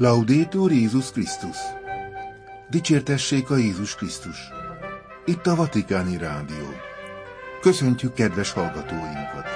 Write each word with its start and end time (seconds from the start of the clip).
Laudétur 0.00 0.72
Jézus 0.72 1.10
Krisztus! 1.10 1.56
Dicsértessék 2.70 3.50
a 3.50 3.56
Jézus 3.56 3.94
Krisztus! 3.94 4.36
Itt 5.24 5.46
a 5.46 5.54
Vatikáni 5.54 6.16
Rádió. 6.16 6.66
Köszöntjük 7.60 8.12
kedves 8.14 8.50
hallgatóinkat! 8.50 9.46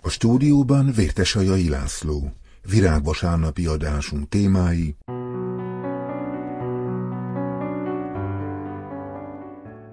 A 0.00 0.08
stúdióban 0.08 0.92
Vértesajai 0.92 1.68
László, 1.68 2.32
virágvasárnapi 2.70 3.66
adásunk 3.66 4.28
témái, 4.28 4.96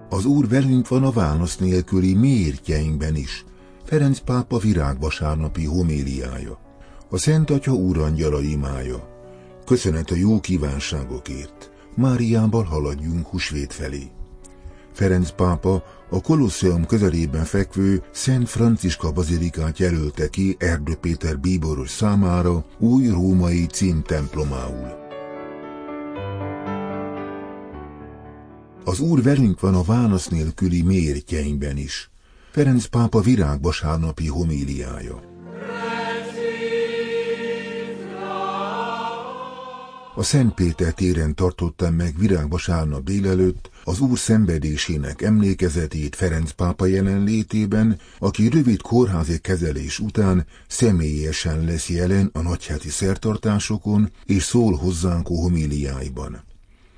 Az 0.08 0.24
Úr 0.24 0.48
velünk 0.48 0.88
van 0.88 1.04
a 1.04 1.10
válasz 1.10 1.56
nélküli 1.56 2.14
miértjeinkben 2.14 3.16
is. 3.16 3.44
Ferenc 3.84 4.18
pápa 4.18 4.58
virágvasárnapi 4.58 5.64
homéliája. 5.64 6.58
A 7.10 7.18
Szent 7.18 7.50
Atya 7.50 7.72
úrangyala 7.72 8.40
imája. 8.40 9.08
Köszönet 9.64 10.10
a 10.10 10.14
jó 10.14 10.40
kívánságokért. 10.40 11.70
Máriából 11.94 12.62
haladjunk 12.62 13.26
husvét 13.26 13.72
felé. 13.72 14.10
Ferenc 14.92 15.30
pápa 15.30 15.84
a 16.10 16.20
Kolosseum 16.20 16.86
közelében 16.86 17.44
fekvő 17.44 18.02
Szent 18.12 18.48
Franciska 18.48 19.12
bazilikát 19.12 19.78
jelölte 19.78 20.28
ki 20.28 20.56
Erdő 20.58 20.94
Péter 20.94 21.38
bíboros 21.38 21.90
számára 21.90 22.64
új 22.78 23.08
római 23.08 23.66
címtemplomául. 23.66 25.05
Az 28.88 29.00
Úr 29.00 29.22
velünk 29.22 29.60
van 29.60 29.74
a 29.74 29.82
válasz 29.82 30.28
nélküli 30.28 30.82
mértjeinkben 30.82 31.76
is. 31.76 32.10
Ferenc 32.50 32.84
pápa 32.84 33.20
virágvasárnapi 33.20 34.28
homíliája. 34.28 35.22
A 40.14 40.22
Szent 40.22 40.54
Péter 40.54 40.92
téren 40.92 41.34
tartottam 41.34 41.94
meg 41.94 42.14
virágvasárnap 42.18 43.02
délelőtt 43.02 43.70
az 43.84 44.00
Úr 44.00 44.18
szenvedésének 44.18 45.22
emlékezetét 45.22 46.16
Ferenc 46.16 46.50
pápa 46.50 46.86
jelenlétében, 46.86 47.98
aki 48.18 48.48
rövid 48.48 48.80
kórházi 48.80 49.38
kezelés 49.38 49.98
után 49.98 50.46
személyesen 50.68 51.64
lesz 51.64 51.88
jelen 51.88 52.30
a 52.32 52.40
nagyháti 52.40 52.88
szertartásokon 52.88 54.10
és 54.24 54.42
szól 54.42 54.74
hozzánk 54.76 55.28
a 55.28 55.34
homíliáiban. 55.34 56.44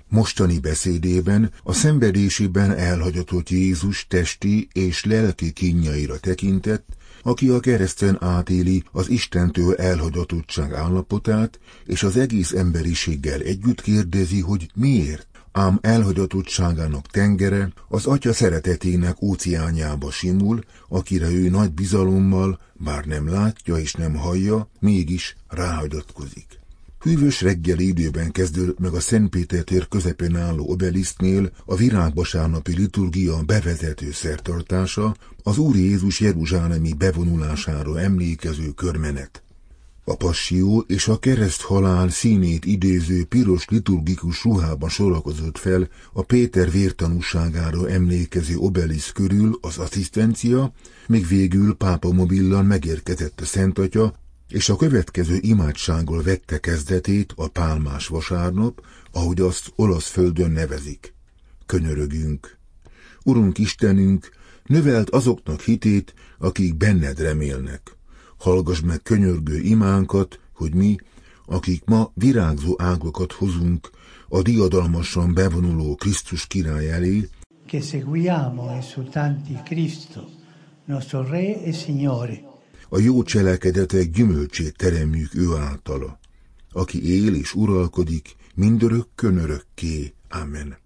Mostani 0.09 0.59
beszédében 0.59 1.51
a 1.63 1.73
szenvedésében 1.73 2.71
elhagyatott 2.71 3.49
Jézus 3.49 4.07
testi 4.07 4.69
és 4.73 5.05
lelki 5.05 5.53
kínjaira 5.53 6.19
tekintett, 6.19 6.87
aki 7.23 7.49
a 7.49 7.61
kereszten 7.61 8.17
átéli 8.21 8.83
az 8.93 9.11
Istentől 9.11 9.75
elhagyatottság 9.75 10.73
állapotát, 10.73 11.59
és 11.87 12.03
az 12.03 12.17
egész 12.17 12.53
emberiséggel 12.53 13.41
együtt 13.41 13.81
kérdezi, 13.81 14.41
hogy 14.41 14.71
miért, 14.75 15.27
ám 15.53 15.79
elhagyatottságának 15.83 17.07
tengere 17.07 17.73
az 17.89 18.07
atya 18.07 18.33
szeretetének 18.33 19.23
óceánjába 19.23 20.11
simul, 20.11 20.65
akire 20.89 21.31
ő 21.31 21.49
nagy 21.49 21.73
bizalommal, 21.73 22.61
bár 22.73 23.05
nem 23.05 23.29
látja 23.29 23.77
és 23.77 23.93
nem 23.93 24.15
hallja, 24.15 24.69
mégis 24.81 25.37
ráhagyatkozik. 25.49 26.47
Hűvös 26.99 27.41
reggeli 27.41 27.87
időben 27.87 28.31
kezdődött 28.31 28.79
meg 28.79 28.93
a 28.93 29.01
Szentpéter 29.01 29.63
tér 29.63 29.89
közepén 29.89 30.37
álló 30.37 30.71
obelisztnél 30.71 31.51
a 31.65 31.77
virágvasárnapi 31.77 32.75
liturgia 32.77 33.43
bevezető 33.43 34.13
szertartása, 34.13 35.17
az 35.43 35.59
Úr 35.59 35.77
Jézus 35.77 36.21
Jeruzsálemi 36.21 36.93
bevonulására 36.93 38.01
emlékező 38.01 38.71
körmenet. 38.71 39.43
A 40.05 40.17
passió 40.17 40.85
és 40.87 41.09
a 41.09 41.19
kereszt 41.19 41.61
halál 41.61 42.09
színét 42.09 42.65
idéző 42.65 43.25
piros 43.25 43.65
liturgikus 43.69 44.45
ruhában 44.45 44.89
sorakozott 44.89 45.59
fel 45.59 45.89
a 46.13 46.23
Péter 46.23 46.71
vértanúságára 46.71 47.89
emlékező 47.89 48.57
obelisz 48.57 49.11
körül 49.13 49.59
az 49.61 49.79
asszisztencia, 49.79 50.73
míg 51.07 51.27
végül 51.27 51.75
pápa 51.75 52.13
mobillan 52.13 52.65
megérkezett 52.65 53.41
a 53.41 53.45
Szent 53.45 53.79
Atya, 53.79 54.15
és 54.49 54.69
a 54.69 54.77
következő 54.77 55.39
imádsággal 55.41 56.23
vette 56.23 56.59
kezdetét 56.59 57.33
a 57.37 57.49
pálmás 57.49 58.07
vasárnap, 58.07 58.85
ahogy 59.13 59.41
azt 59.41 59.73
olasz 59.77 60.09
földön 60.09 60.51
nevezik. 60.51 61.15
Könyörögünk. 61.67 62.59
Urunk 63.25 63.59
Istenünk, 63.59 64.31
növelt 64.65 65.11
azoknak 65.11 65.61
hitét, 65.61 66.15
akik 66.39 66.77
benned 66.77 67.21
remélnek. 67.21 67.97
Hallgass 68.39 68.81
meg 68.81 69.03
könyörgő 69.03 69.59
imánkat, 69.59 70.41
hogy 70.53 70.75
mi, 70.75 70.97
akik 71.47 71.85
ma 71.85 72.11
virágzó 72.15 72.75
ágokat 72.79 73.33
hozunk 73.33 73.91
a 74.29 74.43
diadalmasan 74.43 75.35
bevonuló 75.35 75.95
Krisztus 75.95 76.47
király 76.47 76.91
elé, 76.91 77.29
che 77.69 77.83
seguiamo 77.83 78.71
esultanti 78.71 79.55
Cristo, 79.63 80.31
nostro 80.87 81.23
Re 81.23 81.63
e 81.63 81.73
Signore, 81.73 82.48
a 82.89 82.99
jó 82.99 83.23
cselekedetek 83.23 84.11
gyümölcsét 84.11 84.77
teremjük 84.77 85.35
ő 85.35 85.57
általa, 85.57 86.19
aki 86.73 87.25
él 87.25 87.35
és 87.35 87.55
uralkodik 87.55 88.37
mindörökkön 88.55 89.39
örökké. 89.39 90.13
Amen. 90.31 90.77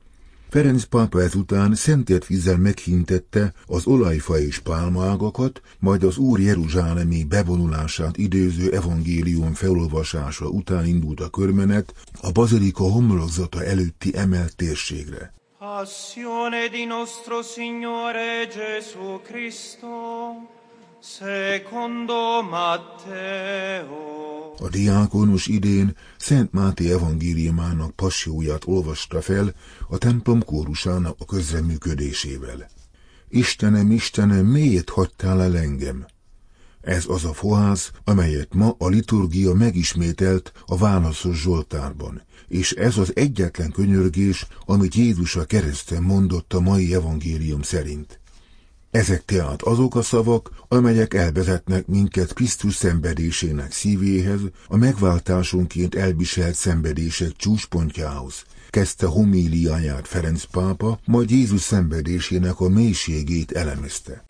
Ferenc 0.53 0.85
pápa 0.85 1.23
ezután 1.23 1.75
szentért 1.75 2.27
vízzel 2.27 2.57
meghintette 2.57 3.53
az 3.67 3.87
olajfa 3.87 4.39
és 4.39 4.59
pálmaágakat, 4.59 5.61
majd 5.79 6.03
az 6.03 6.17
Úr 6.17 6.41
Jeruzsálemi 6.41 7.25
bevonulását 7.25 8.17
idéző 8.17 8.73
evangélium 8.73 9.53
felolvasása 9.53 10.47
után 10.47 10.87
indult 10.87 11.21
a 11.21 11.29
körmenet 11.29 11.95
a 12.21 12.31
bazilika 12.33 12.83
homlokzata 12.83 13.65
előtti 13.65 14.17
emelt 14.17 14.57
térségre. 14.57 15.33
Passione 15.59 16.69
di 16.69 16.85
nostro 16.85 17.43
Signore 17.43 18.47
Gesù 18.47 19.21
Cristo. 19.23 19.89
A 24.59 24.69
diákonus 24.71 25.47
idén 25.47 25.97
Szent 26.19 26.53
Máté 26.53 26.93
evangéliumának 26.93 27.91
passióját 27.91 28.63
olvasta 28.67 29.23
fel 29.23 29.55
a 29.89 29.99
templom 29.99 30.45
kórusának 30.45 31.17
a 31.19 31.25
közreműködésével. 31.25 32.71
Istenem, 33.29 33.91
Istenem, 33.91 34.47
miért 34.47 34.91
hagytál 34.91 35.43
el 35.43 35.57
engem? 35.57 36.07
Ez 36.81 37.05
az 37.09 37.25
a 37.25 37.33
fohász, 37.33 37.93
amelyet 38.05 38.55
ma 38.55 38.75
a 38.79 38.89
liturgia 38.89 39.55
megismételt 39.55 40.53
a 40.67 40.77
válaszos 40.77 41.41
Zsoltárban, 41.41 42.23
és 42.49 42.73
ez 42.73 42.99
az 42.99 43.13
egyetlen 43.17 43.71
könyörgés, 43.71 44.47
amit 44.65 44.95
Jézus 44.95 45.37
a 45.37 45.45
kereszten 45.45 46.03
mondott 46.03 46.53
a 46.53 46.61
mai 46.61 46.95
evangélium 46.95 47.63
szerint. 47.63 48.22
Ezek 48.93 49.25
tehát 49.25 49.63
azok 49.63 49.95
a 49.95 50.03
szavak, 50.03 50.51
amelyek 50.69 51.15
elvezetnek 51.15 51.87
minket 51.87 52.33
Krisztus 52.33 52.75
szenvedésének 52.75 53.73
szívéhez, 53.73 54.41
a 54.67 54.77
megváltásonként 54.77 55.95
elviselt 55.95 56.55
szenvedések 56.55 57.37
csúcspontjához. 57.37 58.45
Kezdte 58.71 59.07
homíliáját 59.07 60.09
Ferenc 60.09 60.45
pápa, 60.45 60.99
majd 61.05 61.31
Jézus 61.31 61.61
szenvedésének 61.61 62.61
a 62.61 62.69
mélységét 62.69 63.53
elemezte. 63.53 64.25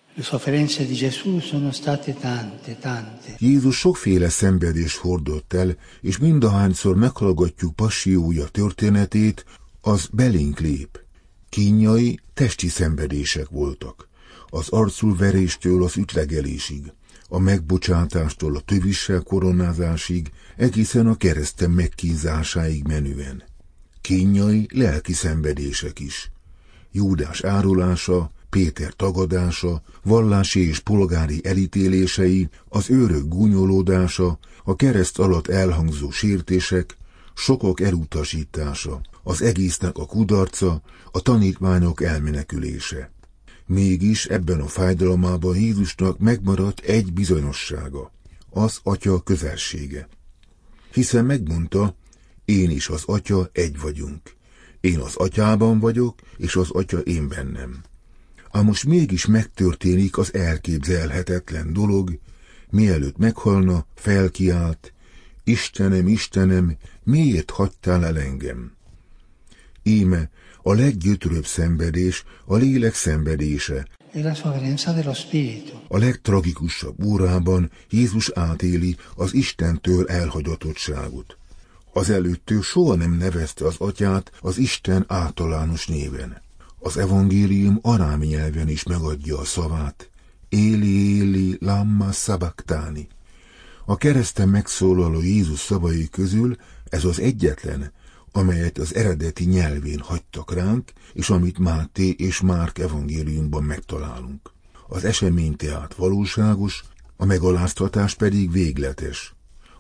Jézus 3.39 3.79
sokféle 3.79 4.29
szenvedést 4.29 4.97
hordott 4.97 5.53
el, 5.53 5.77
és 6.01 6.19
mindahányszor 6.19 6.97
meghallgatjuk 6.97 7.77
passiója 7.77 8.47
történetét, 8.47 9.45
az 9.81 10.09
belénk 10.13 10.61
lép. 10.61 11.01
Kínjai 11.49 12.21
testi 12.35 12.69
szenvedések 12.69 13.49
voltak 13.49 14.11
az 14.55 14.69
arculveréstől 14.69 15.85
az 15.85 15.97
ütlegelésig, 15.97 16.93
a 17.29 17.39
megbocsátástól 17.39 18.57
a 18.57 18.61
tövissel 18.61 19.21
koronázásig, 19.21 20.31
egészen 20.57 21.07
a 21.07 21.15
kereszten 21.15 21.71
megkínzásáig 21.71 22.87
menően. 22.87 23.43
Kényai 24.01 24.69
lelki 24.73 25.13
szenvedések 25.13 26.01
is. 26.01 26.31
Júdás 26.91 27.45
árulása, 27.45 28.31
Péter 28.51 28.93
tagadása, 28.93 29.83
vallási 30.03 30.69
és 30.69 30.79
polgári 30.79 31.41
elítélései, 31.45 32.49
az 32.69 32.91
őrök 32.91 33.29
gúnyolódása, 33.29 34.39
a 34.65 34.77
kereszt 34.77 35.19
alatt 35.19 35.49
elhangzó 35.49 36.11
sértések, 36.11 36.97
sokak 37.35 37.81
elutasítása, 37.81 39.01
az 39.23 39.43
egésznek 39.43 39.99
a 39.99 40.07
kudarca, 40.07 40.83
a 41.13 41.21
tanítványok 41.21 42.03
elmenekülése. 42.03 43.11
Mégis 43.67 44.27
ebben 44.27 44.61
a 44.61 44.67
fájdalomában 44.67 45.57
Jézusnak 45.57 46.19
megmaradt 46.19 46.81
egy 46.81 47.13
bizonyossága, 47.13 48.13
az 48.51 48.81
atya 48.83 49.23
közelsége. 49.23 50.09
Hiszen 50.93 51.25
megmondta, 51.25 51.97
én 52.45 52.71
is 52.71 52.89
az 52.89 53.03
atya 53.07 53.51
egy 53.53 53.81
vagyunk. 53.81 54.35
Én 54.81 54.99
az 54.99 55.17
atyában 55.17 55.79
vagyok, 55.79 56.21
és 56.37 56.57
az 56.57 56.71
atya 56.71 56.99
én 56.99 57.29
bennem. 57.29 57.83
ám 58.51 58.65
most 58.65 58.85
mégis 58.85 59.27
megtörténik 59.27 60.19
az 60.19 60.35
elképzelhetetlen 60.35 61.73
dolog, 61.73 62.19
mielőtt 62.71 63.17
meghalna, 63.17 63.87
felkiált, 63.95 64.93
Istenem, 65.45 66.09
Istenem, 66.09 66.77
miért 67.03 67.51
hagytál 67.51 68.07
el 68.07 68.19
engem? 68.19 68.73
Íme, 69.83 70.31
a 70.63 70.73
leggyötrőbb 70.73 71.47
szenvedés 71.47 72.25
a 72.45 72.57
lélek 72.57 72.95
szenvedése. 72.95 73.87
A 75.89 75.99
legtragikusabb 75.99 77.05
órában 77.05 77.71
Jézus 77.91 78.31
átéli 78.35 78.97
az 79.17 79.35
Istentől 79.35 80.07
elhagyatottságot. 80.07 81.37
Az 81.93 82.11
előttő 82.11 82.61
soha 82.61 82.95
nem 82.95 83.13
nevezte 83.13 83.65
az 83.65 83.75
atyát 83.79 84.33
az 84.41 84.59
Isten 84.59 85.05
általános 85.09 85.87
néven. 85.87 86.43
Az 86.79 86.97
evangélium 86.97 87.79
arámi 87.83 88.27
nyelven 88.27 88.69
is 88.69 88.83
megadja 88.83 89.39
a 89.39 89.45
szavát. 89.45 90.11
Éli, 90.49 91.17
éli, 91.17 91.57
lamma 91.61 92.13
sabachthani. 92.13 93.09
A 93.85 93.97
kereszten 93.97 94.49
megszólaló 94.49 95.21
Jézus 95.21 95.59
szavai 95.59 96.09
közül 96.09 96.57
ez 96.89 97.05
az 97.05 97.21
egyetlen, 97.21 97.93
amelyet 98.33 98.79
az 98.79 98.95
eredeti 98.95 99.45
nyelvén 99.45 99.99
hagytak 99.99 100.55
ránk, 100.55 100.93
és 101.13 101.31
amit 101.31 101.59
Máté 101.59 102.09
és 102.09 102.41
Márk 102.41 102.79
evangéliumban 102.79 103.63
megtalálunk. 103.63 104.51
Az 104.89 105.05
esemény 105.05 105.57
tehát 105.57 105.95
valóságos, 105.95 106.85
a 107.17 107.25
megaláztatás 107.25 108.15
pedig 108.15 108.53
végletes. 108.53 109.35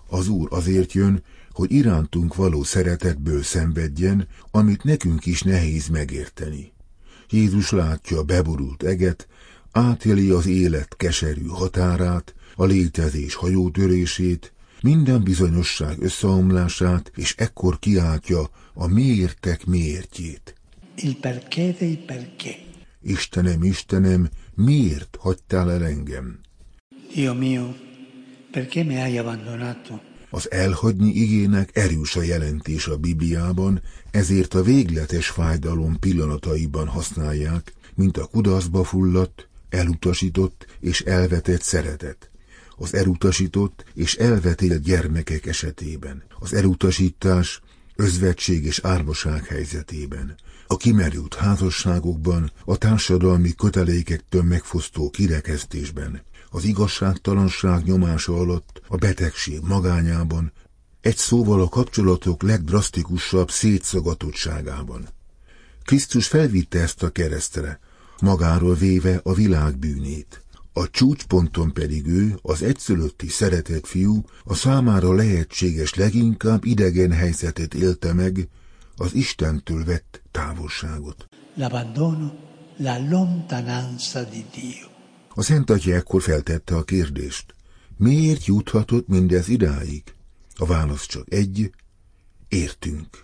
Az 0.08 0.28
Úr 0.28 0.48
azért 0.50 0.92
jön, 0.92 1.22
hogy 1.52 1.72
irántunk 1.72 2.34
való 2.34 2.62
szeretetből 2.62 3.42
szenvedjen, 3.42 4.28
amit 4.50 4.84
nekünk 4.84 5.26
is 5.26 5.42
nehéz 5.42 5.88
megérteni. 5.88 6.72
Jézus 7.30 7.70
látja 7.70 8.18
a 8.18 8.22
beborult 8.22 8.82
eget, 8.82 9.28
átéli 9.70 10.30
az 10.30 10.46
élet 10.46 10.96
keserű 10.96 11.46
határát, 11.46 12.34
a 12.54 12.64
létezés 12.64 13.34
hajótörését, 13.34 14.51
minden 14.82 15.22
bizonyosság 15.22 16.02
összeomlását, 16.02 17.12
és 17.14 17.34
ekkor 17.38 17.78
kiáltja 17.78 18.50
a 18.74 18.86
miértek 18.86 19.66
miértjét. 19.66 20.54
Il 20.96 21.16
perché 21.16 21.76
dei 21.78 21.96
perché. 21.96 22.56
Istenem, 23.02 23.62
Istenem, 23.62 24.28
miért 24.54 25.16
hagytál 25.20 25.70
el 25.70 25.84
engem? 25.84 26.40
Dio 27.14 27.34
mio, 27.34 27.74
perché 28.50 28.82
mi 28.82 28.94
hai 28.94 29.18
abbandonato? 29.18 30.00
Az 30.30 30.50
elhagyni 30.50 31.10
igének 31.10 31.70
erős 31.76 32.16
a 32.16 32.22
jelentés 32.22 32.86
a 32.86 32.96
Bibliában, 32.96 33.82
ezért 34.10 34.54
a 34.54 34.62
végletes 34.62 35.28
fájdalom 35.28 35.98
pillanataiban 35.98 36.86
használják, 36.86 37.72
mint 37.94 38.16
a 38.16 38.26
kudarcba 38.26 38.84
fulladt, 38.84 39.48
elutasított 39.68 40.66
és 40.80 41.00
elvetett 41.00 41.62
szeretet 41.62 42.31
az 42.76 42.94
elutasított 42.94 43.84
és 43.94 44.14
elvetélt 44.14 44.82
gyermekek 44.82 45.46
esetében, 45.46 46.22
az 46.38 46.52
elutasítás, 46.52 47.60
özvetség 47.96 48.64
és 48.64 48.80
árvaság 48.82 49.44
helyzetében, 49.44 50.34
a 50.66 50.76
kimerült 50.76 51.34
házasságokban, 51.34 52.52
a 52.64 52.76
társadalmi 52.76 53.54
kötelékektől 53.54 54.42
megfosztó 54.42 55.10
kirekesztésben, 55.10 56.22
az 56.50 56.64
igazságtalanság 56.64 57.84
nyomása 57.84 58.34
alatt, 58.34 58.82
a 58.88 58.96
betegség 58.96 59.60
magányában, 59.62 60.52
egy 61.00 61.16
szóval 61.16 61.60
a 61.60 61.68
kapcsolatok 61.68 62.42
legdrasztikusabb 62.42 63.50
szétszagatottságában. 63.50 65.08
Krisztus 65.84 66.26
felvitte 66.26 66.80
ezt 66.80 67.02
a 67.02 67.10
keresztre, 67.10 67.80
magáról 68.20 68.74
véve 68.74 69.20
a 69.22 69.34
világ 69.34 69.76
bűnét. 69.78 70.42
A 70.72 70.90
csúcsponton 70.90 71.72
pedig 71.72 72.06
ő, 72.06 72.38
az 72.42 72.62
egyszülötti 72.62 73.28
szeretett 73.28 73.86
fiú, 73.86 74.24
a 74.44 74.54
számára 74.54 75.12
lehetséges 75.12 75.94
leginkább 75.94 76.64
idegen 76.64 77.12
helyzetet 77.12 77.74
élte 77.74 78.12
meg, 78.12 78.48
az 78.96 79.14
Istentől 79.14 79.84
vett 79.84 80.22
távolságot. 80.30 81.28
L'abbandono, 81.56 82.30
la 82.76 82.98
lontananza 83.08 84.24
di 84.24 84.44
Dio. 84.54 84.86
A 85.34 85.42
Szent 85.42 85.70
Atya 85.70 85.94
ekkor 85.94 86.22
feltette 86.22 86.76
a 86.76 86.82
kérdést. 86.82 87.54
Miért 87.96 88.46
juthatott 88.46 89.08
mindez 89.08 89.48
idáig? 89.48 90.02
A 90.54 90.66
válasz 90.66 91.06
csak 91.06 91.32
egy, 91.32 91.70
értünk. 92.48 93.22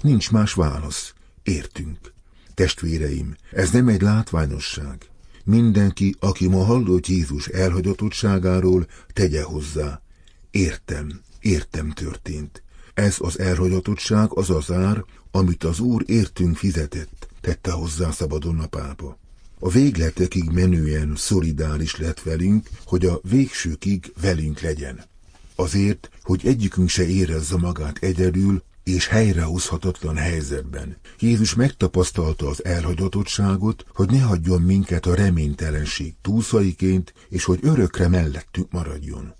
Nincs 0.00 0.30
más 0.30 0.52
válasz, 0.52 1.14
értünk. 1.42 2.12
Testvéreim, 2.54 3.36
ez 3.50 3.70
nem 3.70 3.88
egy 3.88 4.00
látványosság. 4.00 5.08
Mindenki, 5.50 6.14
aki 6.18 6.48
ma 6.48 6.64
hallott 6.64 7.06
Jézus 7.06 7.46
elhagyatottságáról, 7.46 8.86
tegye 9.12 9.42
hozzá. 9.42 10.02
Értem, 10.50 11.20
értem 11.40 11.90
történt. 11.90 12.62
Ez 12.94 13.16
az 13.18 13.38
elhagyatottság 13.38 14.28
az 14.32 14.50
az 14.50 14.70
ár, 14.70 15.04
amit 15.30 15.64
az 15.64 15.80
Úr 15.80 16.02
értünk 16.06 16.56
fizetett, 16.56 17.28
tette 17.40 17.70
hozzá 17.70 18.10
szabadon 18.10 18.58
a 18.58 18.66
pápa. 18.66 19.18
A 19.58 19.68
végletekig 19.68 20.50
menően 20.50 21.12
szolidáris 21.16 21.96
lett 21.96 22.22
velünk, 22.22 22.68
hogy 22.84 23.06
a 23.06 23.20
végsőkig 23.22 24.12
velünk 24.20 24.60
legyen. 24.60 25.04
Azért, 25.54 26.10
hogy 26.22 26.46
egyikünk 26.46 26.88
se 26.88 27.06
érezze 27.06 27.56
magát 27.56 27.98
egyedül, 28.00 28.62
és 28.88 29.06
helyrehozhatatlan 29.06 30.16
helyzetben. 30.16 30.96
Jézus 31.18 31.54
megtapasztalta 31.54 32.48
az 32.48 32.64
elhagyatottságot, 32.64 33.84
hogy 33.94 34.10
ne 34.10 34.20
hagyjon 34.20 34.62
minket 34.62 35.06
a 35.06 35.14
reménytelenség 35.14 36.14
túlszaiként, 36.22 37.14
és 37.28 37.44
hogy 37.44 37.58
örökre 37.62 38.08
mellettünk 38.08 38.70
maradjon. 38.70 39.34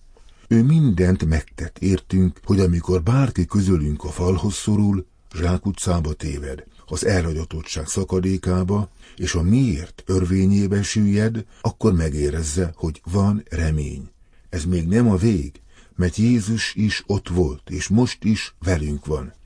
Ő 0.48 0.62
mindent 0.62 1.24
megtett 1.24 1.78
értünk, 1.78 2.40
hogy 2.44 2.60
amikor 2.60 3.02
bárki 3.02 3.46
közülünk 3.46 4.04
a 4.04 4.10
falhoz 4.10 4.54
szorul, 4.54 5.06
zsákutcába 5.36 6.12
téved, 6.12 6.64
az 6.86 7.06
elhagyatottság 7.06 7.86
szakadékába, 7.86 8.90
és 9.16 9.34
a 9.34 9.42
miért 9.42 10.02
örvényébe 10.06 10.82
süllyed, 10.82 11.44
akkor 11.60 11.92
megérezze, 11.92 12.72
hogy 12.74 13.00
van 13.04 13.44
remény. 13.50 14.10
Ez 14.48 14.64
még 14.64 14.86
nem 14.86 15.10
a 15.10 15.16
vég, 15.16 15.60
mert 15.96 16.16
Jézus 16.16 16.74
is 16.74 17.02
ott 17.06 17.28
volt, 17.28 17.70
és 17.70 17.88
most 17.88 18.24
is 18.24 18.54
velünk 18.58 19.06
van. 19.06 19.36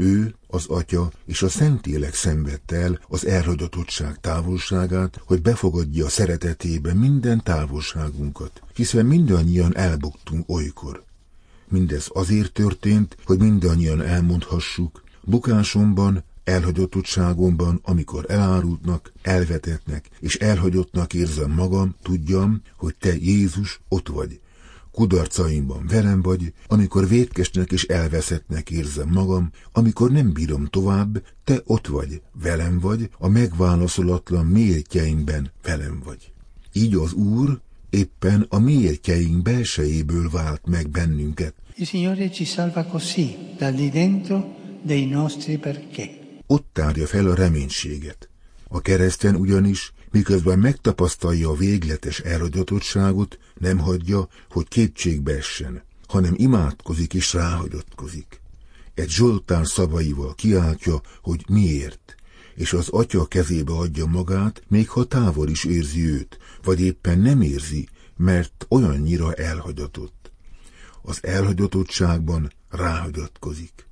Ő, 0.00 0.34
az 0.46 0.66
Atya 0.66 1.10
és 1.26 1.42
a 1.42 1.48
Szentlélek 1.48 2.14
szenvedte 2.14 2.76
el 2.76 3.00
az 3.08 3.26
elhagyatottság 3.26 4.20
távolságát, 4.20 5.20
hogy 5.24 5.42
befogadja 5.42 6.04
a 6.04 6.08
szeretetébe 6.08 6.94
minden 6.94 7.42
távolságunkat, 7.42 8.62
hiszen 8.74 9.06
mindannyian 9.06 9.76
elbuktunk 9.76 10.48
olykor. 10.48 11.04
Mindez 11.68 12.06
azért 12.12 12.52
történt, 12.52 13.16
hogy 13.24 13.38
mindannyian 13.38 14.02
elmondhassuk, 14.02 15.02
bukásomban, 15.24 16.24
elhagyatottságomban, 16.44 17.80
amikor 17.82 18.24
elárultnak, 18.28 19.12
elvetetnek 19.22 20.08
és 20.20 20.36
elhagyottnak 20.36 21.14
érzem 21.14 21.50
magam, 21.50 21.94
tudjam, 22.02 22.62
hogy 22.76 22.94
te 22.98 23.16
Jézus 23.16 23.80
ott 23.88 24.08
vagy, 24.08 24.40
Kudarcaimban 24.98 25.86
velem 25.86 26.22
vagy, 26.22 26.52
amikor 26.66 27.08
vétkesnek 27.08 27.72
és 27.72 27.84
elveszettnek 27.84 28.70
érzem 28.70 29.08
magam, 29.08 29.50
amikor 29.72 30.10
nem 30.10 30.32
bírom 30.32 30.66
tovább, 30.66 31.22
te 31.44 31.60
ott 31.64 31.86
vagy, 31.86 32.22
velem 32.42 32.78
vagy, 32.80 33.10
a 33.18 33.28
megválaszolatlan 33.28 34.46
mértjeimben 34.46 35.50
velem 35.62 36.02
vagy. 36.04 36.32
Így 36.72 36.94
az 36.94 37.12
Úr 37.12 37.60
éppen 37.90 38.46
a 38.48 38.58
mértjeink 38.58 39.42
belsejéből 39.42 40.30
vált 40.30 40.66
meg 40.66 40.88
bennünket. 40.88 41.54
Il 41.76 41.86
Signore 41.86 42.28
ci 42.28 42.44
salva 42.44 42.84
così, 42.84 43.36
dal 43.58 43.72
di 43.72 43.88
dentro 43.90 44.44
dei 44.84 45.04
nostri 45.06 45.56
perché. 45.58 46.06
Ott 46.46 46.66
tárja 46.72 47.06
fel 47.06 47.26
a 47.26 47.34
reménységet. 47.34 48.28
A 48.68 48.80
kereszten 48.80 49.34
ugyanis 49.34 49.92
miközben 50.10 50.58
megtapasztalja 50.58 51.48
a 51.48 51.56
végletes 51.56 52.20
elhagyatottságot, 52.20 53.38
nem 53.54 53.78
hagyja, 53.78 54.28
hogy 54.50 54.68
kétségbe 54.68 55.36
essen, 55.36 55.82
hanem 56.06 56.34
imádkozik 56.36 57.14
és 57.14 57.32
ráhagyatkozik. 57.32 58.40
Egy 58.94 59.10
Zsoltár 59.10 59.66
szavaival 59.66 60.34
kiáltja, 60.34 61.00
hogy 61.22 61.44
miért, 61.48 62.14
és 62.54 62.72
az 62.72 62.88
atya 62.88 63.26
kezébe 63.26 63.72
adja 63.72 64.06
magát, 64.06 64.62
még 64.68 64.88
ha 64.88 65.04
távol 65.04 65.48
is 65.48 65.64
érzi 65.64 66.06
őt, 66.06 66.38
vagy 66.62 66.80
éppen 66.80 67.18
nem 67.18 67.40
érzi, 67.40 67.88
mert 68.16 68.66
olyannyira 68.68 69.32
elhagyatott. 69.32 70.32
Az 71.02 71.18
elhagyatottságban 71.22 72.52
ráhagyatkozik. 72.70 73.86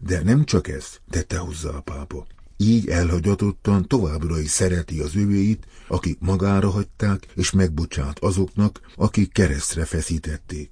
De 0.00 0.22
nem 0.22 0.44
csak 0.44 0.68
ez, 0.68 0.96
tette 1.10 1.38
hozzá 1.38 1.70
a 1.70 1.80
pápa. 1.80 2.26
Így 2.56 2.88
elhagyatottan 2.88 3.88
továbbra 3.88 4.40
is 4.40 4.50
szereti 4.50 5.00
az 5.00 5.16
övéit, 5.16 5.66
akik 5.88 6.18
magára 6.20 6.70
hagyták, 6.70 7.26
és 7.34 7.50
megbocsát 7.50 8.18
azoknak, 8.18 8.80
akik 8.96 9.32
keresztre 9.32 9.84
feszítették. 9.84 10.70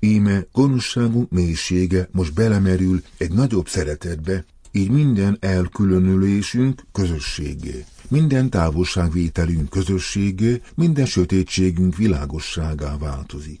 Íme 0.00 0.46
gonoszságunk 0.52 1.30
mélysége 1.30 2.08
most 2.12 2.34
belemerül 2.34 3.02
egy 3.18 3.32
nagyobb 3.32 3.68
szeretetbe, 3.68 4.44
így 4.70 4.90
minden 4.90 5.36
elkülönülésünk 5.40 6.82
közösségé, 6.92 7.84
minden 8.08 8.50
távolságvételünk 8.50 9.68
közösségé, 9.68 10.60
minden 10.74 11.06
sötétségünk 11.06 11.96
világosságá 11.96 12.96
változik. 12.96 13.60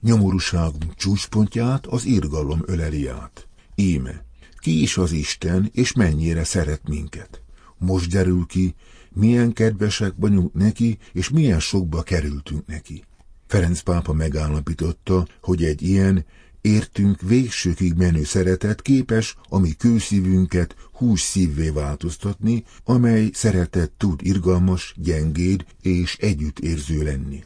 Nyomorúságunk 0.00 0.94
csúcspontját 0.94 1.86
az 1.86 2.04
irgalom 2.04 2.62
öleli 2.66 3.06
át. 3.06 3.46
Íme, 3.74 4.25
ki 4.66 4.82
is 4.82 4.96
az 4.96 5.12
Isten, 5.12 5.70
és 5.72 5.92
mennyire 5.92 6.44
szeret 6.44 6.88
minket. 6.88 7.42
Most 7.78 8.10
derül 8.10 8.46
ki, 8.46 8.74
milyen 9.10 9.52
kedvesek 9.52 10.12
vagyunk 10.16 10.54
neki, 10.54 10.98
és 11.12 11.28
milyen 11.28 11.60
sokba 11.60 12.02
kerültünk 12.02 12.66
neki. 12.66 13.04
Ferenc 13.46 13.80
pápa 13.80 14.12
megállapította, 14.12 15.26
hogy 15.40 15.64
egy 15.64 15.82
ilyen 15.82 16.24
értünk 16.60 17.20
végsőkig 17.20 17.94
menő 17.94 18.24
szeretet 18.24 18.82
képes 18.82 19.36
a 19.48 19.58
mi 19.58 19.72
kőszívünket 19.72 20.76
hús 20.92 21.20
szívvé 21.20 21.68
változtatni, 21.68 22.64
amely 22.84 23.30
szeretet 23.32 23.90
tud 23.90 24.20
irgalmas, 24.22 24.94
gyengéd 24.96 25.64
és 25.82 26.16
együttérző 26.16 27.02
lenni. 27.02 27.44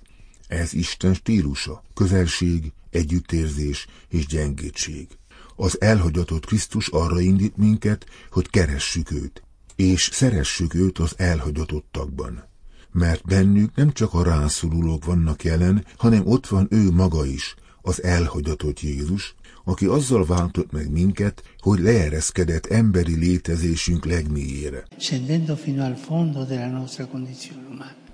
Ez 0.49 0.75
Isten 0.75 1.15
stílusa, 1.15 1.85
közelség, 1.95 2.73
együttérzés 2.91 3.87
és 4.09 4.27
gyengédség. 4.27 5.20
Az 5.63 5.81
elhagyatott 5.81 6.47
Krisztus 6.47 6.89
arra 6.89 7.21
indít 7.21 7.57
minket, 7.57 8.07
hogy 8.31 8.51
keressük 8.51 9.11
őt, 9.11 9.43
és 9.77 10.11
szeressük 10.13 10.75
őt 10.75 10.99
az 10.99 11.15
elhagyatottakban. 11.17 12.45
Mert 12.93 13.27
bennük 13.27 13.75
nem 13.75 13.93
csak 13.93 14.15
a 14.15 14.23
rászorulók 14.23 15.05
vannak 15.05 15.45
jelen, 15.45 15.85
hanem 15.97 16.27
ott 16.27 16.47
van 16.47 16.67
ő 16.71 16.91
maga 16.91 17.27
is, 17.27 17.55
az 17.83 18.03
elhagyatott 18.03 18.81
Jézus, 18.81 19.35
aki 19.65 19.87
azzal 19.87 20.25
váltott 20.27 20.73
meg 20.73 20.91
minket, 20.91 21.43
hogy 21.59 21.79
leereszkedett 21.79 22.67
emberi 22.67 23.17
létezésünk 23.17 24.05
legmélyére. 24.05 24.85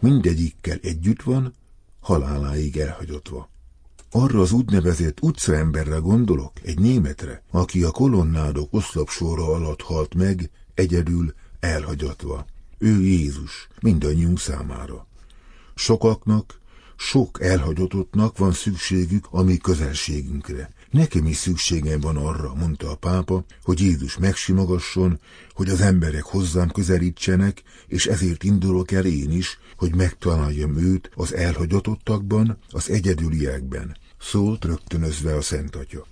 Mindegyikkel 0.01 0.79
együtt 0.83 1.23
van, 1.23 1.55
haláláig 2.01 2.77
elhagyottva. 2.77 3.55
Arra 4.19 4.41
az 4.41 4.53
úgynevezett 4.53 5.21
utcaemberre 5.21 5.97
gondolok, 5.97 6.53
egy 6.63 6.79
németre, 6.79 7.43
aki 7.51 7.83
a 7.83 7.91
kolonnádok 7.91 8.75
oszlopsora 8.75 9.45
alatt 9.45 9.83
halt 9.83 10.15
meg, 10.15 10.51
egyedül, 10.75 11.35
elhagyatva. 11.61 12.47
Ő 12.79 13.01
Jézus, 13.01 13.69
mindannyiunk 13.81 14.39
számára. 14.39 15.07
Sokaknak, 15.75 16.61
sok 16.97 17.43
elhagyottnak 17.43 18.39
van 18.39 18.53
szükségük 18.53 19.27
a 19.31 19.43
mi 19.43 19.57
közelségünkre. 19.57 20.71
Nekem 20.91 21.27
is 21.27 21.37
szükségem 21.37 22.01
van 22.01 22.17
arra, 22.17 22.55
mondta 22.55 22.91
a 22.91 22.97
pápa, 22.97 23.45
hogy 23.63 23.81
Jézus 23.81 24.19
megsimogasson, 24.19 25.21
hogy 25.53 25.69
az 25.69 25.81
emberek 25.81 26.23
hozzám 26.23 26.69
közelítsenek, 26.69 27.63
és 27.87 28.07
ezért 28.07 28.45
indulok 28.45 28.91
el 28.91 29.05
én 29.05 29.31
is, 29.31 29.59
hogy 29.77 29.95
megtaláljam 29.95 30.77
őt 30.77 31.11
az 31.15 31.35
elhagyatottakban, 31.35 32.59
az 32.71 32.91
egyedüliekben, 32.91 33.97
szólt 34.21 34.65
rögtönözve 34.65 35.35
a 35.35 35.41
Szent 35.41 35.77
Atya. 35.77 36.07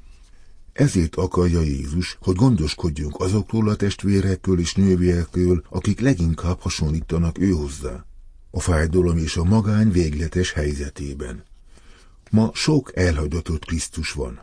Ezért 0.73 1.17
akarja 1.17 1.61
Jézus, 1.61 2.17
hogy 2.21 2.35
gondoskodjunk 2.35 3.21
azokról 3.21 3.69
a 3.69 3.75
testvérekről 3.75 4.59
és 4.59 4.75
nővérekről, 4.75 5.65
akik 5.71 6.01
leginkább 6.01 6.61
hasonlítanak 6.61 7.39
ő 7.39 7.51
hozzá. 7.51 8.05
A 8.51 8.61
fájdalom 8.61 9.17
és 9.17 9.37
a 9.37 9.45
magány 9.45 9.91
végletes 9.91 10.53
helyzetében. 10.53 11.45
Ma 12.31 12.51
sok 12.55 12.97
elhagyatott 12.97 13.65
Krisztus 13.65 14.13
van. 14.13 14.41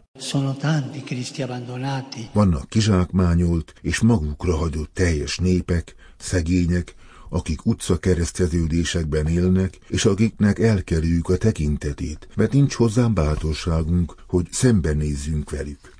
Vannak 2.33 2.69
kizsákmányolt 2.69 3.73
és 3.81 3.99
magukra 3.99 4.55
hagyott 4.55 4.93
teljes 4.93 5.37
népek, 5.37 5.95
szegények, 6.17 6.95
akik 7.33 7.65
utca 7.65 7.97
kereszteződésekben 7.97 9.27
élnek, 9.27 9.77
és 9.87 10.05
akiknek 10.05 10.59
elkerüljük 10.59 11.29
a 11.29 11.37
tekintetét, 11.37 12.27
mert 12.35 12.53
nincs 12.53 12.73
hozzám 12.73 13.13
bátorságunk, 13.13 14.15
hogy 14.27 14.47
szembenézzünk 14.51 15.49
velük. 15.49 15.93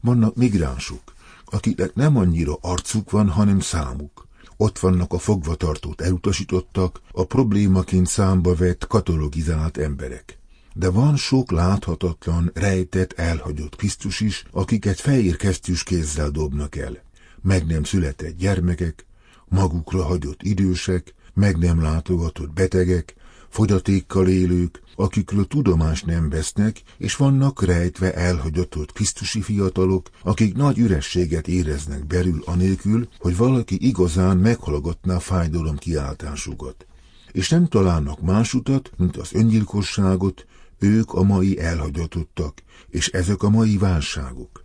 Vannak 0.00 0.36
migránsok, 0.36 1.02
akiknek 1.44 1.94
nem 1.94 2.16
annyira 2.16 2.58
arcuk 2.60 3.10
van, 3.10 3.28
hanem 3.28 3.60
számuk. 3.60 4.26
Ott 4.56 4.78
vannak 4.78 5.12
a 5.12 5.18
fogvatartót 5.18 6.00
elutasítottak, 6.00 7.00
a 7.12 7.24
problémaként 7.24 8.06
számba 8.06 8.54
vett 8.54 8.86
katalogizált 8.86 9.76
emberek. 9.76 10.38
De 10.74 10.90
van 10.90 11.16
sok 11.16 11.50
láthatatlan, 11.50 12.50
rejtett, 12.54 13.12
elhagyott 13.12 13.76
Krisztus 13.76 14.20
is, 14.20 14.44
akiket 14.50 15.00
fehér 15.00 15.36
kesztyűs 15.36 15.82
kézzel 15.82 16.30
dobnak 16.30 16.76
el. 16.76 17.02
Meg 17.42 17.66
nem 17.66 17.84
született 17.84 18.36
gyermekek, 18.36 19.06
magukra 19.54 20.04
hagyott 20.04 20.42
idősek, 20.42 21.14
meg 21.34 21.58
nem 21.58 21.82
látogatott 21.82 22.52
betegek, 22.52 23.14
fogyatékkal 23.48 24.28
élők, 24.28 24.82
akikről 24.96 25.46
tudomást 25.46 26.06
nem 26.06 26.28
vesznek, 26.28 26.82
és 26.98 27.16
vannak 27.16 27.62
rejtve 27.62 28.14
elhagyatott 28.14 28.92
Krisztusi 28.92 29.40
fiatalok, 29.40 30.10
akik 30.22 30.54
nagy 30.54 30.78
ürességet 30.78 31.48
éreznek 31.48 32.06
belül 32.06 32.42
anélkül, 32.44 33.08
hogy 33.18 33.36
valaki 33.36 33.86
igazán 33.86 34.36
meghallgatná 34.36 35.18
fájdalom 35.18 35.76
kiáltásukat. 35.76 36.86
És 37.32 37.48
nem 37.48 37.66
találnak 37.66 38.20
más 38.20 38.54
utat, 38.54 38.90
mint 38.96 39.16
az 39.16 39.34
öngyilkosságot, 39.34 40.46
ők 40.78 41.12
a 41.12 41.22
mai 41.22 41.60
elhagyatottak, 41.60 42.62
és 42.88 43.08
ezek 43.08 43.42
a 43.42 43.50
mai 43.50 43.78
válságok. 43.78 44.63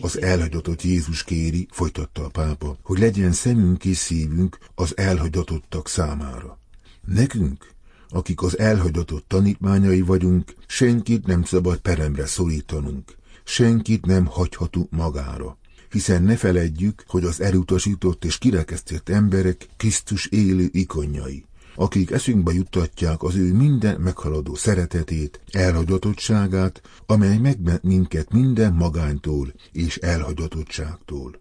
Az 0.00 0.22
elhagyatott 0.22 0.82
Jézus 0.82 1.24
kéri, 1.24 1.66
folytatta 1.70 2.24
a 2.24 2.28
pápa, 2.28 2.76
hogy 2.82 2.98
legyen 2.98 3.32
szemünk 3.32 3.84
és 3.84 3.96
szívünk 3.96 4.58
az 4.74 4.96
elhagyatottak 4.96 5.88
számára. 5.88 6.58
Nekünk, 7.04 7.74
akik 8.08 8.42
az 8.42 8.58
elhagyatott 8.58 9.24
tanítmányai 9.28 10.00
vagyunk, 10.00 10.54
senkit 10.66 11.26
nem 11.26 11.44
szabad 11.44 11.78
peremre 11.78 12.26
szorítanunk, 12.26 13.16
senkit 13.44 14.06
nem 14.06 14.26
hagyhatunk 14.26 14.90
magára. 14.90 15.58
Hiszen 15.90 16.22
ne 16.22 16.36
feledjük, 16.36 17.04
hogy 17.06 17.24
az 17.24 17.40
elutasított 17.40 18.24
és 18.24 18.38
kirekesztett 18.38 19.08
emberek 19.08 19.66
Krisztus 19.76 20.26
élő 20.26 20.68
ikonjai, 20.72 21.44
akik 21.76 22.10
eszünkbe 22.10 22.52
juttatják 22.52 23.22
az 23.22 23.34
ő 23.34 23.52
minden 23.52 24.00
meghaladó 24.00 24.54
szeretetét, 24.54 25.40
elhagyatottságát, 25.50 26.82
amely 27.06 27.38
megment 27.38 27.82
minket 27.82 28.32
minden 28.32 28.72
magánytól 28.72 29.52
és 29.72 29.96
elhagyatottságtól. 29.96 31.40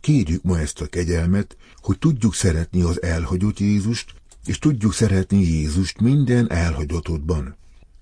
Kérjük 0.00 0.42
ma 0.42 0.58
ezt 0.58 0.80
a 0.80 0.86
kegyelmet, 0.86 1.56
hogy 1.76 1.98
tudjuk 1.98 2.34
szeretni 2.34 2.82
az 2.82 3.02
elhagyott 3.02 3.58
Jézust, 3.58 4.14
és 4.44 4.58
tudjuk 4.58 4.92
szeretni 4.92 5.42
Jézust 5.42 6.00
minden 6.00 6.50
elhagyatottban. 6.50 7.56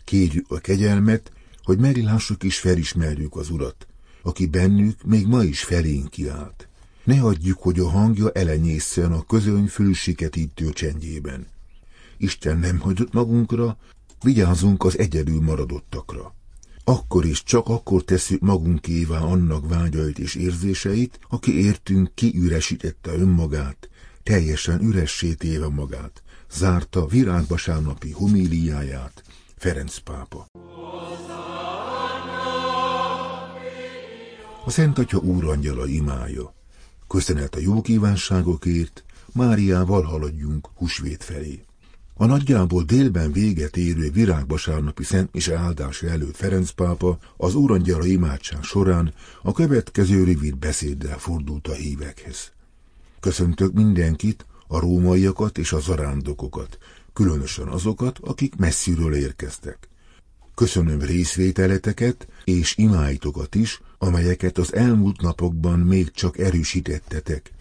Kérjük 0.05 0.51
a 0.51 0.59
kegyelmet, 0.59 1.33
hogy 1.63 1.79
meglássuk 1.79 2.43
és 2.43 2.59
felismerjük 2.59 3.37
az 3.37 3.51
Urat, 3.51 3.87
aki 4.23 4.47
bennük 4.47 5.03
még 5.05 5.27
ma 5.27 5.43
is 5.43 5.65
felénk 5.65 6.11
kiált. 6.11 6.68
Ne 7.09 7.19
hagyjuk, 7.19 7.59
hogy 7.63 7.79
a 7.79 7.89
hangja 7.89 8.31
elenyészen 8.31 9.13
a 9.13 9.23
közöny 9.23 9.67
fülsiketítő 9.67 10.71
csendjében. 10.71 11.47
Isten 12.17 12.59
nem 12.59 12.79
hagyott 12.79 13.13
magunkra, 13.13 13.79
vigyázunk 14.23 14.85
az 14.85 14.99
egyedül 14.99 15.41
maradottakra. 15.41 16.35
Akkor 16.85 17.25
is 17.25 17.43
csak 17.43 17.69
akkor 17.69 18.05
tesszük 18.05 18.41
magunkévá 18.41 19.19
annak 19.19 19.69
vágyait 19.69 20.19
és 20.19 20.35
érzéseit, 20.35 21.19
aki 21.29 21.65
értünk 21.65 22.15
kiüresítette 22.15 23.13
önmagát, 23.13 23.89
teljesen 24.23 24.81
üressé 24.83 25.33
téve 25.35 25.69
magát, 25.69 26.23
zárta 26.53 27.07
virágvasárnapi 27.07 28.11
homíliáját 28.11 29.23
Ferenc 29.57 29.99
pápa. 29.99 30.47
A 34.65 34.71
Szent 34.71 34.99
Atya 34.99 35.19
úrangyala 35.19 35.87
imája. 35.87 36.57
Köszönet 37.09 37.55
a 37.55 37.59
jó 37.61 37.81
kívánságokért, 37.81 39.05
Máriával 39.33 40.03
haladjunk 40.03 40.69
husvét 40.75 41.25
felé. 41.25 41.65
A 42.15 42.27
nagyjából 42.27 42.83
délben 42.83 43.33
véget 43.33 43.77
érő 43.77 44.11
virágvasárnapi 44.11 45.05
Szent 45.05 45.33
Mise 45.33 45.57
áldása 45.57 46.09
előtt 46.09 46.37
Ferenc 46.37 46.71
pápa 46.71 47.19
az 47.37 47.55
úrangyala 47.55 48.05
imádság 48.05 48.63
során 48.63 49.15
a 49.43 49.53
következő 49.53 50.25
rövid 50.25 50.57
beszéddel 50.57 51.19
fordult 51.19 51.69
a 51.69 51.73
hívekhez. 51.73 52.53
Köszöntök 53.21 53.73
mindenkit, 53.73 54.47
a 54.67 54.79
rómaiakat 54.79 55.59
és 55.59 55.73
a 55.73 55.81
zarándokokat, 55.81 56.79
különösen 57.13 57.69
azokat, 57.69 58.19
akik 58.19 58.57
messziről 58.57 59.15
érkeztek. 59.15 59.89
Köszönöm 60.59 61.01
részvételeteket 61.01 62.29
és 62.45 62.77
imáitokat 62.77 63.55
is, 63.55 63.81
amelyeket 63.99 64.59
az 64.59 64.75
elmúlt 64.75 65.21
napokban 65.21 65.79
még 65.79 66.11
csak 66.11 66.39
erősítettetek. 66.39 67.53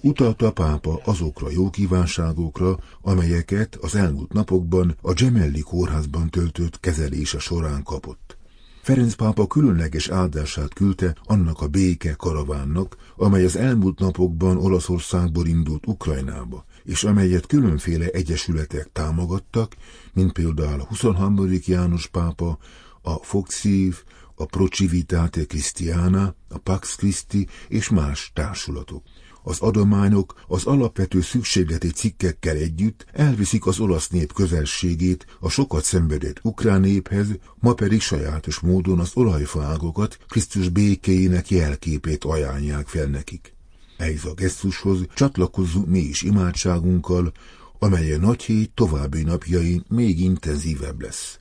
Utalta 0.00 0.46
a 0.46 0.52
pápa 0.52 1.00
azokra 1.04 1.50
jó 1.50 1.70
kívánságokra, 1.70 2.78
amelyeket 3.00 3.76
az 3.80 3.94
elmúlt 3.94 4.32
napokban 4.32 4.96
a 5.00 5.12
Gemelli 5.12 5.60
kórházban 5.60 6.30
töltött 6.30 6.80
kezelése 6.80 7.38
során 7.38 7.82
kapott. 7.82 8.36
Ferenc 8.82 9.14
pápa 9.14 9.46
különleges 9.46 10.08
áldását 10.08 10.74
küldte 10.74 11.16
annak 11.24 11.60
a 11.60 11.68
béke 11.68 12.12
karavánnak, 12.12 12.96
amely 13.16 13.44
az 13.44 13.56
elmúlt 13.56 13.98
napokban 13.98 14.56
Olaszországból 14.56 15.46
indult 15.46 15.86
Ukrajnába, 15.86 16.64
és 16.84 17.04
amelyet 17.04 17.46
különféle 17.46 18.06
egyesületek 18.06 18.88
támogattak, 18.92 19.76
mint 20.12 20.32
például 20.32 20.80
a 20.80 20.86
23. 20.86 21.48
János 21.66 22.06
pápa, 22.06 22.58
a 23.02 23.12
Foxív, 23.12 24.02
a 24.34 24.44
Procivitate 24.44 25.44
Christiana, 25.44 26.34
a 26.48 26.58
Pax 26.58 26.94
Christi 26.96 27.48
és 27.68 27.88
más 27.88 28.30
társulatok. 28.34 29.02
Az 29.46 29.60
adományok 29.60 30.44
az 30.48 30.64
alapvető 30.64 31.20
szükségleti 31.20 31.90
cikkekkel 31.90 32.56
együtt 32.56 33.06
elviszik 33.12 33.66
az 33.66 33.80
olasz 33.80 34.08
nép 34.08 34.32
közelségét 34.32 35.26
a 35.40 35.48
sokat 35.48 35.84
szenvedett 35.84 36.40
ukrán 36.42 36.80
néphez, 36.80 37.26
ma 37.58 37.74
pedig 37.74 38.00
sajátos 38.00 38.58
módon 38.58 38.98
az 38.98 39.10
olajfaágokat 39.14 40.18
Krisztus 40.28 40.68
békéjének 40.68 41.50
jelképét 41.50 42.24
ajánlják 42.24 42.86
fel 42.86 43.06
nekik. 43.06 43.53
Ehhez 43.96 44.24
a 44.24 44.34
gesztushoz 44.34 45.06
csatlakozzunk 45.14 45.86
mi 45.86 45.98
is 45.98 46.22
imádságunkkal, 46.22 47.32
amely 47.78 48.12
a 48.12 48.18
nagy 48.18 48.42
hét 48.42 48.70
további 48.74 49.22
napjain 49.22 49.84
még 49.88 50.20
intenzívebb 50.20 51.00
lesz. 51.00 51.38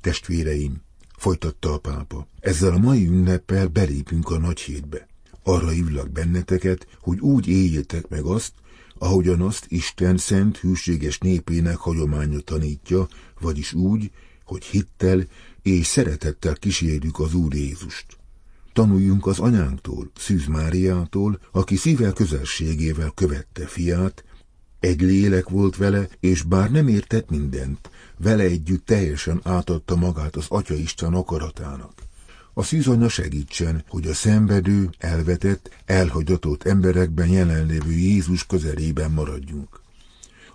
Testvéreim, 0.00 0.82
folytatta 1.16 1.72
a 1.72 1.78
pápa, 1.78 2.28
ezzel 2.40 2.72
a 2.72 2.78
mai 2.78 3.06
ünneppel 3.06 3.66
belépünk 3.68 4.30
a 4.30 4.38
nagy 4.38 4.60
hétbe. 4.60 5.08
Arra 5.42 5.68
hívlak 5.68 6.10
benneteket, 6.10 6.86
hogy 7.00 7.20
úgy 7.20 7.48
éljétek 7.48 8.08
meg 8.08 8.24
azt, 8.24 8.52
ahogyan 8.98 9.40
azt 9.40 9.66
Isten 9.68 10.16
szent 10.16 10.56
hűséges 10.56 11.18
népének 11.18 11.76
hagyománya 11.76 12.40
tanítja, 12.40 13.08
vagyis 13.40 13.72
úgy, 13.72 14.10
hogy 14.44 14.64
hittel 14.64 15.26
és 15.62 15.86
szeretettel 15.86 16.54
kísérjük 16.54 17.18
az 17.18 17.34
Úr 17.34 17.54
Jézust. 17.54 18.06
Tanuljunk 18.74 19.26
az 19.26 19.38
anyánktól, 19.38 20.10
Szűz 20.16 20.46
Máriától, 20.46 21.40
aki 21.52 21.76
szível 21.76 22.12
közelségével 22.12 23.10
követte 23.14 23.66
fiát, 23.66 24.24
egy 24.80 25.00
lélek 25.00 25.48
volt 25.48 25.76
vele, 25.76 26.08
és 26.20 26.42
bár 26.42 26.70
nem 26.70 26.88
értett 26.88 27.30
mindent, 27.30 27.90
vele 28.18 28.42
együtt 28.42 28.86
teljesen 28.86 29.40
átadta 29.44 29.96
magát 29.96 30.36
az 30.36 30.46
Atya 30.48 30.74
Isten 30.74 31.14
akaratának. 31.14 31.92
A 32.54 32.62
szűzanya 32.62 33.08
segítsen, 33.08 33.84
hogy 33.88 34.06
a 34.06 34.14
szenvedő, 34.14 34.90
elvetett, 34.98 35.70
elhagyatott 35.84 36.64
emberekben 36.64 37.28
jelenlévő 37.28 37.92
Jézus 37.92 38.46
közelében 38.46 39.10
maradjunk. 39.10 39.80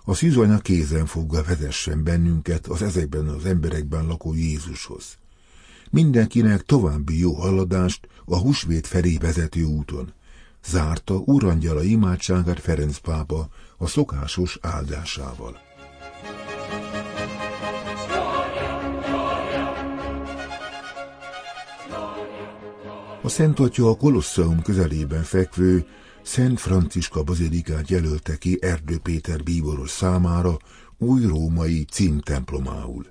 A 0.04 0.14
szűzanya 0.14 0.58
kézen 0.58 1.06
fogva 1.06 1.42
vezessen 1.42 2.04
bennünket 2.04 2.66
az 2.66 2.82
ezekben 2.82 3.28
az 3.28 3.44
emberekben 3.44 4.06
lakó 4.06 4.34
Jézushoz. 4.34 5.18
Mindenkinek 5.90 6.62
további 6.62 7.18
jó 7.18 7.32
haladást 7.32 8.08
a 8.24 8.38
húsvét 8.38 8.86
felé 8.86 9.16
vezető 9.16 9.64
úton. 9.64 10.12
Zárta 10.64 11.14
urangyala 11.14 11.82
imádságát 11.82 12.60
Ferenc 12.60 12.98
pápa 12.98 13.48
a 13.78 13.86
szokásos 13.86 14.58
áldásával. 14.60 15.58
A 23.22 23.28
Szent 23.28 23.58
Atya 23.58 23.88
a 23.88 23.96
Kolosseum 23.96 24.62
közelében 24.62 25.22
fekvő 25.22 25.86
Szent 26.22 26.60
Franciska 26.60 27.22
bazilikát 27.22 27.90
jelölte 27.90 28.36
ki 28.36 28.58
Erdő 28.60 28.98
Péter 28.98 29.42
bíboros 29.42 29.90
számára 29.90 30.56
új 30.98 31.24
római 31.24 31.84
címtemplomául. 31.84 33.06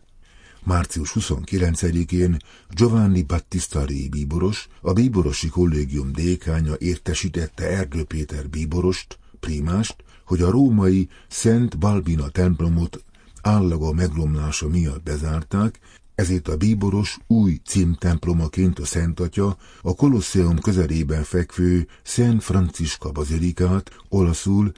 Március 0.64 1.14
29-én 1.20 2.38
Giovanni 2.70 3.24
Battista 3.24 3.86
Ré 3.86 4.08
bíboros, 4.08 4.68
a 4.82 4.94
bíborosi 4.94 5.48
kollégium 5.48 6.12
dékánya 6.12 6.74
értesítette 6.78 7.64
Erdő 7.70 8.04
Péter 8.04 8.50
bíborost, 8.50 9.20
primást, 9.40 9.96
hogy 10.26 10.42
a 10.42 10.52
római 10.52 11.08
Szent 11.28 11.78
Balbina 11.78 12.30
templomot 12.30 13.04
állaga 13.42 13.94
megromlása 13.94 14.68
miatt 14.68 15.04
bezárták, 15.04 15.80
ezért 16.16 16.48
a 16.48 16.58
bíboros 16.58 17.18
új 17.28 17.60
címtemplomaként 17.66 18.80
a 18.80 18.86
Szent 18.86 19.20
Atya 19.20 19.58
a 19.82 19.96
Kolosseum 19.96 20.60
közelében 20.60 21.24
fekvő 21.24 21.88
Szent 22.04 22.44
Franciska 22.44 23.12
bazilikát, 23.12 23.92
olaszul 24.10 24.72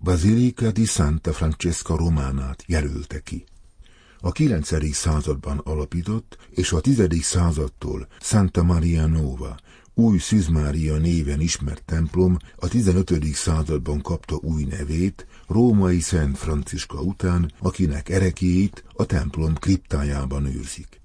Basilica 0.00 0.70
di 0.70 0.84
Santa 0.84 1.32
Francesca 1.32 1.96
Románát 1.96 2.64
jelölte 2.66 3.20
ki. 3.20 3.44
A 4.24 4.32
9. 4.32 4.94
században 4.94 5.58
alapított, 5.58 6.38
és 6.50 6.72
a 6.72 6.80
10. 6.80 7.08
századtól 7.22 8.06
Santa 8.20 8.62
Maria 8.62 9.06
Nova, 9.06 9.56
új 9.94 10.18
Szűzmária 10.18 10.96
néven 10.96 11.40
ismert 11.40 11.82
templom 11.84 12.36
a 12.56 12.68
15. 12.68 13.24
században 13.34 14.00
kapta 14.00 14.36
új 14.36 14.64
nevét, 14.64 15.26
római 15.48 16.00
Szent 16.00 16.38
Franciska 16.38 17.00
után, 17.00 17.52
akinek 17.58 18.08
erekéit 18.08 18.84
a 18.92 19.04
templom 19.04 19.54
kriptájában 19.54 20.46
őrzik. 20.46 21.00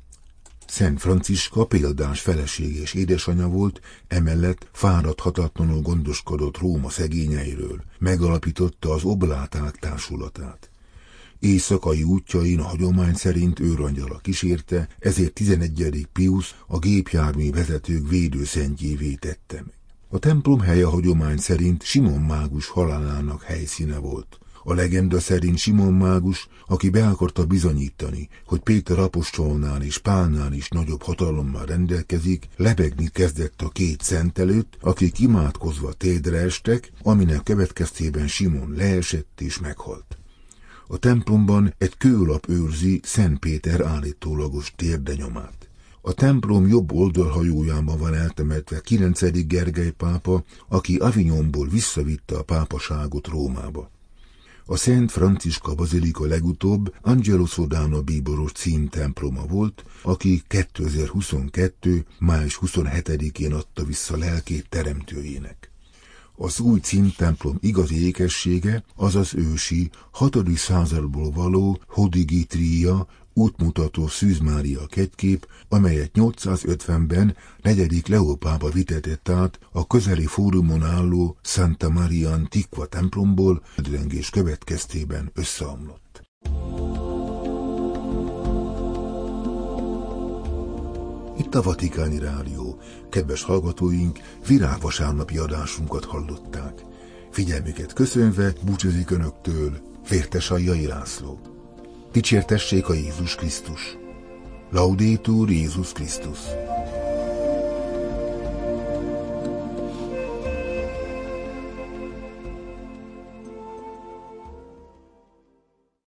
Szent 0.67 0.99
Franciska 0.99 1.65
példás 1.65 2.21
feleség 2.21 2.75
és 2.75 2.93
édesanyja 2.93 3.47
volt, 3.47 3.81
emellett 4.07 4.69
fáradhatatlanul 4.71 5.81
gondoskodott 5.81 6.57
Róma 6.57 6.89
szegényeiről, 6.89 7.83
megalapította 7.97 8.93
az 8.93 9.03
obláták 9.03 9.75
társulatát. 9.75 10.69
Éjszakai 11.39 12.03
útjain 12.03 12.59
a 12.59 12.63
hagyomány 12.63 13.15
szerint 13.15 13.59
őrangyala 13.59 14.17
kísérte, 14.17 14.87
ezért 14.99 15.33
11. 15.33 16.07
Pius 16.13 16.55
a 16.67 16.79
gépjármű 16.79 17.51
vezetők 17.51 18.09
védőszentjévé 18.09 19.13
tette 19.13 19.55
meg. 19.55 19.73
A 20.09 20.19
templom 20.19 20.59
helye 20.59 20.85
a 20.85 20.89
hagyomány 20.89 21.37
szerint 21.37 21.83
Simon 21.83 22.21
mágus 22.21 22.67
halálának 22.67 23.43
helyszíne 23.43 23.97
volt. 23.97 24.39
A 24.63 24.73
legenda 24.73 25.19
szerint 25.19 25.57
Simon 25.57 25.93
mágus, 25.93 26.47
aki 26.67 26.89
be 26.89 27.07
akarta 27.07 27.45
bizonyítani, 27.45 28.29
hogy 28.45 28.59
Péter 28.59 28.99
apostolnál 28.99 29.81
és 29.81 29.97
Pálnál 29.97 30.53
is 30.53 30.69
nagyobb 30.69 31.01
hatalommal 31.01 31.65
rendelkezik, 31.65 32.47
lebegni 32.55 33.07
kezdett 33.07 33.61
a 33.61 33.69
két 33.69 34.01
szent 34.01 34.37
előtt, 34.37 34.77
akik 34.81 35.19
imádkozva 35.19 35.93
tédre 35.93 36.37
estek, 36.37 36.91
aminek 37.01 37.43
következtében 37.43 38.27
Simon 38.27 38.73
leesett 38.75 39.41
és 39.41 39.59
meghalt. 39.59 40.17
A 40.91 40.97
templomban 40.97 41.73
egy 41.77 41.97
kőlap 41.97 42.49
őrzi 42.49 42.99
Szent 43.03 43.39
Péter 43.39 43.81
állítólagos 43.81 44.73
térdenyomát. 44.75 45.69
A 46.01 46.13
templom 46.13 46.67
jobb 46.67 46.91
oldalhajójában 46.91 47.97
van 47.97 48.13
eltemetve 48.13 48.81
9. 48.81 49.47
Gergely 49.47 49.91
pápa, 49.91 50.43
aki 50.67 50.95
Avignonból 50.95 51.67
visszavitte 51.67 52.37
a 52.37 52.43
pápaságot 52.43 53.27
Rómába. 53.27 53.91
A 54.65 54.75
Szent 54.75 55.11
Franciska 55.11 55.75
Bazilika 55.75 56.25
legutóbb 56.25 56.93
Angelo 57.01 57.45
Sodano 57.45 58.01
bíboros 58.01 58.51
címtemploma 58.51 59.45
volt, 59.45 59.83
aki 60.01 60.43
2022. 60.47 62.05
május 62.19 62.59
27-én 62.61 63.53
adta 63.53 63.83
vissza 63.83 64.17
lelkét 64.17 64.69
teremtőjének. 64.69 65.68
Az 66.41 66.59
új 66.59 66.79
címtemplom 66.79 67.57
igazi 67.59 68.05
ékessége 68.05 68.83
az 68.95 69.15
az 69.15 69.35
ősi, 69.35 69.89
6. 70.11 70.37
századból 70.55 71.31
való 71.31 71.79
Hodigitria 71.87 73.07
útmutató 73.33 74.07
Szűz 74.07 74.39
Mária 74.39 74.85
kegykép, 74.85 75.47
amelyet 75.69 76.11
850-ben 76.13 77.35
negyedik 77.61 78.07
Leopába 78.07 78.69
vitetett 78.69 79.29
át 79.29 79.59
a 79.71 79.87
közeli 79.87 80.25
fórumon 80.25 80.83
álló 80.83 81.37
Santa 81.41 81.89
Maria 81.89 82.31
Antiqua 82.31 82.85
templomból, 82.85 83.63
drengés 83.77 84.29
következtében 84.29 85.31
összeomlott. 85.33 86.21
Itt 91.37 91.55
a 91.55 91.61
Vatikáni 91.61 92.19
Rádió. 92.19 92.68
Kedves 93.09 93.43
hallgatóink, 93.43 94.19
virágvasárnapi 94.47 95.37
adásunkat 95.37 96.05
hallották. 96.05 96.81
Figyelmüket 97.31 97.93
köszönve 97.93 98.53
búcsúzik 98.65 99.11
Önöktől 99.11 99.77
Vértes 100.09 100.51
Ajjai 100.51 100.85
László. 100.85 101.39
Dicsértessék 102.11 102.89
a 102.89 102.93
Jézus 102.93 103.35
Krisztus. 103.35 103.97
Laudétur 104.71 105.49
Jézus 105.49 105.91
Krisztus. 105.91 106.39